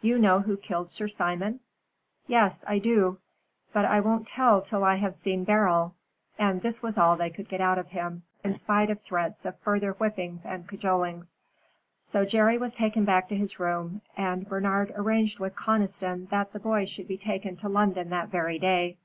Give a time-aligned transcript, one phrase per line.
[0.00, 1.60] "You know who killed Sir Simon?"
[2.26, 3.20] "Yes, I do.
[3.72, 5.94] But I won't tell till I have seen Beryl,"
[6.36, 9.56] and this was all they could get out of him, in spite of threats of
[9.60, 11.38] further whippings and cajolings.
[12.00, 16.58] So Jerry was taken back to his room, and Bernard arranged with Conniston that the
[16.58, 18.96] boy should be taken to London that very day.